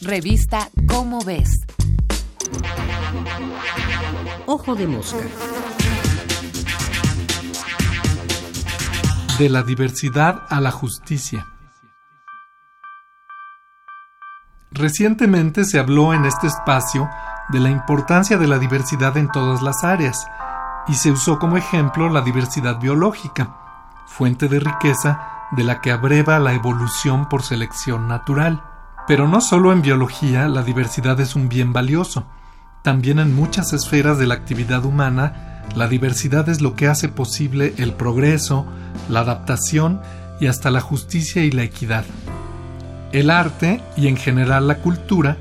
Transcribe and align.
Revista 0.00 0.68
Cómo 0.86 1.24
ves. 1.24 1.50
Ojo 4.46 4.76
de 4.76 4.86
mosca. 4.86 5.18
De 9.40 9.48
la 9.48 9.64
diversidad 9.64 10.44
a 10.50 10.60
la 10.60 10.70
justicia. 10.70 11.48
Recientemente 14.70 15.64
se 15.64 15.80
habló 15.80 16.14
en 16.14 16.26
este 16.26 16.46
espacio 16.46 17.10
de 17.48 17.58
la 17.58 17.70
importancia 17.70 18.38
de 18.38 18.46
la 18.46 18.60
diversidad 18.60 19.16
en 19.16 19.28
todas 19.32 19.62
las 19.62 19.82
áreas 19.82 20.28
y 20.86 20.94
se 20.94 21.10
usó 21.10 21.40
como 21.40 21.56
ejemplo 21.56 22.08
la 22.08 22.20
diversidad 22.20 22.78
biológica, 22.78 23.56
fuente 24.06 24.46
de 24.46 24.60
riqueza 24.60 25.48
de 25.50 25.64
la 25.64 25.80
que 25.80 25.90
abreva 25.90 26.38
la 26.38 26.52
evolución 26.52 27.28
por 27.28 27.42
selección 27.42 28.06
natural. 28.06 28.67
Pero 29.08 29.26
no 29.26 29.40
solo 29.40 29.72
en 29.72 29.82
biología 29.82 30.46
la 30.48 30.62
diversidad 30.62 31.18
es 31.18 31.34
un 31.34 31.48
bien 31.48 31.72
valioso, 31.72 32.26
también 32.84 33.18
en 33.18 33.34
muchas 33.34 33.72
esferas 33.72 34.18
de 34.18 34.26
la 34.26 34.34
actividad 34.34 34.84
humana 34.84 35.64
la 35.74 35.88
diversidad 35.88 36.48
es 36.48 36.60
lo 36.60 36.74
que 36.74 36.88
hace 36.88 37.08
posible 37.08 37.74
el 37.78 37.94
progreso, 37.94 38.66
la 39.08 39.20
adaptación 39.20 40.00
y 40.40 40.46
hasta 40.46 40.70
la 40.70 40.80
justicia 40.80 41.42
y 41.42 41.50
la 41.50 41.62
equidad. 41.62 42.04
El 43.12 43.30
arte 43.30 43.80
y 43.96 44.08
en 44.08 44.16
general 44.16 44.68
la 44.68 44.78
cultura 44.78 45.36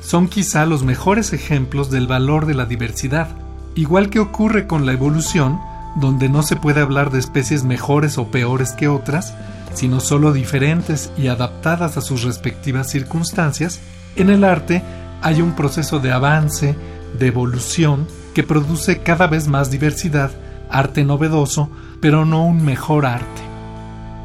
son 0.00 0.28
quizá 0.28 0.64
los 0.66 0.84
mejores 0.84 1.32
ejemplos 1.32 1.90
del 1.90 2.06
valor 2.06 2.46
de 2.46 2.54
la 2.54 2.66
diversidad, 2.66 3.28
igual 3.74 4.10
que 4.10 4.20
ocurre 4.20 4.66
con 4.66 4.86
la 4.86 4.92
evolución, 4.92 5.60
donde 5.96 6.28
no 6.28 6.42
se 6.42 6.56
puede 6.56 6.80
hablar 6.80 7.10
de 7.10 7.18
especies 7.18 7.64
mejores 7.64 8.16
o 8.16 8.30
peores 8.30 8.72
que 8.72 8.88
otras, 8.88 9.34
sino 9.78 10.00
solo 10.00 10.32
diferentes 10.32 11.12
y 11.16 11.28
adaptadas 11.28 11.96
a 11.96 12.00
sus 12.00 12.24
respectivas 12.24 12.90
circunstancias, 12.90 13.78
en 14.16 14.28
el 14.28 14.42
arte 14.42 14.82
hay 15.22 15.40
un 15.40 15.52
proceso 15.52 16.00
de 16.00 16.10
avance, 16.10 16.74
de 17.16 17.28
evolución, 17.28 18.08
que 18.34 18.42
produce 18.42 18.98
cada 19.02 19.28
vez 19.28 19.46
más 19.46 19.70
diversidad, 19.70 20.32
arte 20.68 21.04
novedoso, 21.04 21.70
pero 22.00 22.24
no 22.24 22.44
un 22.44 22.64
mejor 22.64 23.06
arte. 23.06 23.42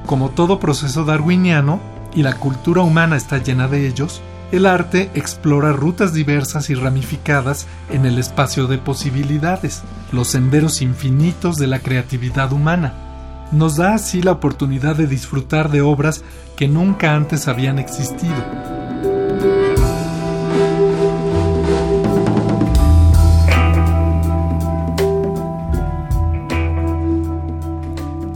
Como 0.07 0.31
todo 0.31 0.59
proceso 0.59 1.05
darwiniano, 1.05 1.79
y 2.15 2.23
la 2.23 2.33
cultura 2.33 2.81
humana 2.81 3.15
está 3.15 3.37
llena 3.37 3.67
de 3.67 3.85
ellos, 3.87 4.21
el 4.51 4.65
arte 4.65 5.11
explora 5.13 5.71
rutas 5.71 6.15
diversas 6.15 6.71
y 6.71 6.73
ramificadas 6.73 7.67
en 7.91 8.07
el 8.07 8.17
espacio 8.17 8.65
de 8.65 8.79
posibilidades, 8.79 9.83
los 10.11 10.29
senderos 10.29 10.81
infinitos 10.81 11.57
de 11.57 11.67
la 11.67 11.77
creatividad 11.77 12.51
humana, 12.53 13.12
nos 13.53 13.77
da 13.77 13.93
así 13.93 14.21
la 14.21 14.31
oportunidad 14.31 14.95
de 14.95 15.07
disfrutar 15.07 15.69
de 15.69 15.81
obras 15.81 16.23
que 16.55 16.67
nunca 16.67 17.15
antes 17.15 17.47
habían 17.47 17.79
existido. 17.79 18.33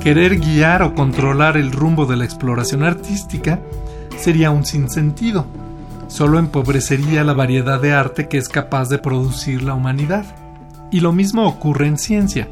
Querer 0.02 0.40
guiar 0.40 0.84
o 0.84 0.96
controlar 0.96 1.58
el 1.58 1.72
rumbo 1.72 2.06
de 2.06 2.16
la 2.16 2.24
exploración 2.24 2.84
artística 2.84 3.60
sería 4.18 4.52
un 4.52 4.66
sinsentido. 4.66 5.46
Solo 6.08 6.40
empobrecería 6.40 7.26
la 7.26 7.34
variedad 7.34 7.82
de 7.82 7.92
arte 7.92 8.30
que 8.30 8.38
es 8.38 8.48
capaz 8.48 8.88
de 8.88 9.00
producir 9.00 9.64
la 9.64 9.74
humanidad. 9.74 10.26
Y 10.92 11.02
lo 11.02 11.12
mismo 11.12 11.46
ocurre 11.46 11.88
en 11.88 11.98
ciencia. 11.98 12.48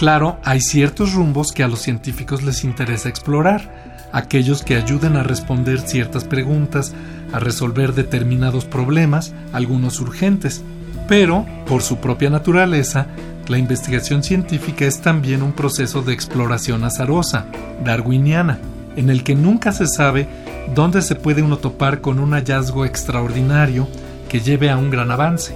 Claro, 0.00 0.38
hay 0.44 0.62
ciertos 0.62 1.12
rumbos 1.12 1.52
que 1.52 1.62
a 1.62 1.68
los 1.68 1.80
científicos 1.80 2.42
les 2.42 2.64
interesa 2.64 3.10
explorar, 3.10 4.08
aquellos 4.12 4.62
que 4.62 4.76
ayuden 4.76 5.14
a 5.14 5.22
responder 5.22 5.78
ciertas 5.80 6.24
preguntas, 6.24 6.94
a 7.34 7.38
resolver 7.38 7.92
determinados 7.92 8.64
problemas, 8.64 9.34
algunos 9.52 10.00
urgentes. 10.00 10.62
Pero, 11.06 11.44
por 11.66 11.82
su 11.82 11.98
propia 11.98 12.30
naturaleza, 12.30 13.08
la 13.46 13.58
investigación 13.58 14.22
científica 14.22 14.86
es 14.86 15.02
también 15.02 15.42
un 15.42 15.52
proceso 15.52 16.00
de 16.00 16.14
exploración 16.14 16.82
azarosa, 16.84 17.44
darwiniana, 17.84 18.58
en 18.96 19.10
el 19.10 19.22
que 19.22 19.34
nunca 19.34 19.70
se 19.70 19.86
sabe 19.86 20.26
dónde 20.74 21.02
se 21.02 21.14
puede 21.14 21.42
uno 21.42 21.58
topar 21.58 22.00
con 22.00 22.20
un 22.20 22.32
hallazgo 22.32 22.86
extraordinario 22.86 23.86
que 24.30 24.40
lleve 24.40 24.70
a 24.70 24.78
un 24.78 24.88
gran 24.88 25.10
avance. 25.10 25.54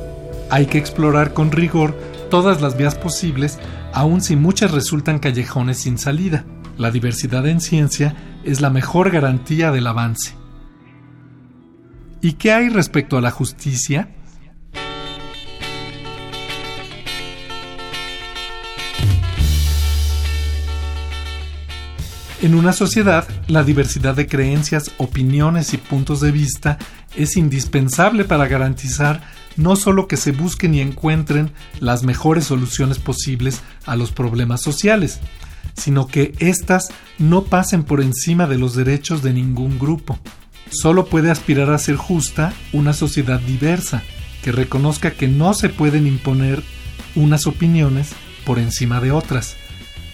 Hay 0.51 0.67
que 0.67 0.77
explorar 0.77 1.33
con 1.33 1.51
rigor 1.51 1.99
todas 2.29 2.61
las 2.61 2.77
vías 2.77 2.95
posibles 2.95 3.59
aun 3.95 4.21
si 4.21 4.35
muchas 4.35 4.73
resultan 4.73 5.21
callejones 5.21 5.79
sin 5.79 5.99
salida. 5.99 6.45
La 6.77 6.91
diversidad 6.91 7.47
en 7.47 7.61
ciencia 7.61 8.17
es 8.43 8.61
la 8.61 8.69
mejor 8.69 9.11
garantía 9.11 9.71
del 9.71 9.87
avance. 9.87 10.35
¿Y 12.21 12.33
qué 12.33 12.53
hay 12.53 12.69
respecto 12.69 13.17
a 13.17 13.21
la 13.21 13.31
justicia? 13.31 14.09
En 22.45 22.55
una 22.55 22.75
sociedad, 22.75 23.27
la 23.49 23.65
diversidad 23.65 24.15
de 24.15 24.27
creencias, 24.27 24.91
opiniones 24.99 25.73
y 25.73 25.79
puntos 25.79 26.21
de 26.21 26.31
vista 26.31 26.77
es 27.17 27.39
indispensable 27.39 28.25
para 28.25 28.47
garantizar 28.47 29.23
no 29.57 29.77
solo 29.77 30.09
que 30.09 30.19
se 30.19 30.33
busquen 30.33 30.75
y 30.75 30.83
encuentren 30.83 31.53
las 31.81 32.03
mejores 32.03 32.45
soluciones 32.45 32.99
posibles 32.99 33.63
a 33.87 33.97
los 33.97 34.13
problemas 34.13 34.61
sociales, 34.61 35.21
sino 35.75 36.07
que 36.07 36.35
éstas 36.39 36.89
no 37.19 37.45
pasen 37.45 37.83
por 37.83 38.03
encima 38.03 38.47
de 38.47 38.59
los 38.59 38.75
derechos 38.77 39.23
de 39.23 39.33
ningún 39.33 39.79
grupo. 39.79 40.19
Solo 40.69 41.07
puede 41.07 41.31
aspirar 41.31 41.71
a 41.71 41.79
ser 41.79 41.97
justa 41.97 42.53
una 42.75 42.93
sociedad 42.93 43.41
diversa, 43.41 44.03
que 44.43 44.53
reconozca 44.53 45.13
que 45.13 45.29
no 45.29 45.55
se 45.55 45.71
pueden 45.71 46.07
imponer 46.07 46.63
unas 47.15 47.47
opiniones 47.47 48.11
por 48.45 48.59
encima 48.59 49.01
de 49.01 49.13
otras, 49.13 49.57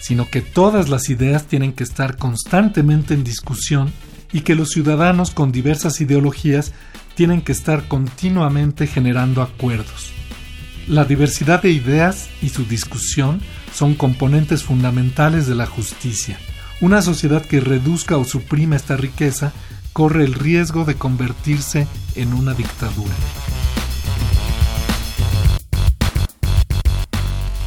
sino 0.00 0.28
que 0.28 0.40
todas 0.40 0.88
las 0.88 1.08
ideas 1.10 1.46
tienen 1.46 1.72
que 1.72 1.84
estar 1.84 2.16
constantemente 2.16 3.14
en 3.14 3.22
discusión 3.22 3.92
y 4.32 4.40
que 4.40 4.54
los 4.54 4.70
ciudadanos 4.70 5.30
con 5.30 5.52
diversas 5.52 6.00
ideologías 6.00 6.72
tienen 7.14 7.42
que 7.42 7.52
estar 7.52 7.86
continuamente 7.86 8.86
generando 8.86 9.42
acuerdos. 9.42 10.12
La 10.88 11.04
diversidad 11.04 11.62
de 11.62 11.70
ideas 11.70 12.28
y 12.42 12.48
su 12.48 12.64
discusión 12.64 13.40
son 13.72 13.94
componentes 13.94 14.64
fundamentales 14.64 15.46
de 15.46 15.54
la 15.54 15.66
justicia. 15.66 16.38
Una 16.80 17.02
sociedad 17.02 17.44
que 17.44 17.60
reduzca 17.60 18.16
o 18.16 18.24
suprima 18.24 18.76
esta 18.76 18.96
riqueza 18.96 19.52
corre 19.92 20.24
el 20.24 20.34
riesgo 20.34 20.84
de 20.84 20.94
convertirse 20.94 21.86
en 22.14 22.32
una 22.32 22.54
dictadura. 22.54 23.14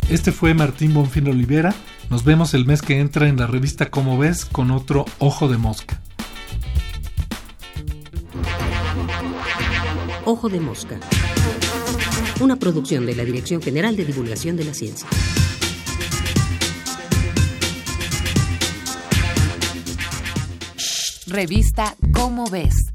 Este 0.09 0.31
fue 0.31 0.53
Martín 0.53 0.93
Bonfín 0.93 1.27
Olivera. 1.27 1.73
Nos 2.13 2.23
vemos 2.23 2.53
el 2.53 2.67
mes 2.67 2.83
que 2.83 2.99
entra 2.99 3.27
en 3.27 3.37
la 3.37 3.47
revista 3.47 3.89
Como 3.89 4.19
ves 4.19 4.45
con 4.45 4.69
otro 4.69 5.05
Ojo 5.17 5.47
de 5.47 5.57
Mosca. 5.57 5.99
Ojo 10.23 10.47
de 10.47 10.59
Mosca. 10.59 10.99
Una 12.39 12.57
producción 12.57 13.07
de 13.07 13.15
la 13.15 13.25
Dirección 13.25 13.63
General 13.63 13.95
de 13.95 14.05
Divulgación 14.05 14.55
de 14.55 14.63
la 14.63 14.75
Ciencia. 14.75 15.07
Revista 21.25 21.95
Cómo 22.13 22.47
ves. 22.47 22.92